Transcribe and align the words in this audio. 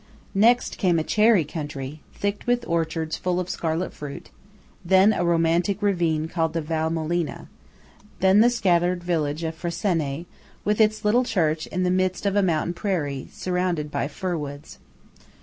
Next 0.33 0.79
came 0.79 0.97
a 0.97 1.03
cherry 1.03 1.43
country, 1.45 2.01
thick 2.11 2.41
with 2.47 2.65
orchards 2.67 3.17
full 3.17 3.39
of 3.39 3.51
scarlet 3.51 3.93
fruit–then 3.93 5.13
a 5.13 5.23
romantic 5.23 5.79
ravine 5.79 6.27
called 6.27 6.53
the 6.53 6.61
Val 6.61 6.89
Molina–then 6.89 8.39
the 8.41 8.49
scattered 8.49 9.03
village 9.03 9.43
of 9.43 9.53
Frassene, 9.53 10.25
with 10.65 10.81
its 10.81 11.05
little 11.05 11.23
church 11.23 11.67
in 11.67 11.83
the 11.83 11.91
midst 11.91 12.25
of 12.25 12.35
a 12.35 12.41
mountain 12.41 12.73
prairie, 12.73 13.27
surrounded 13.31 13.91
by 13.91 14.07
firwoods. 14.07 14.79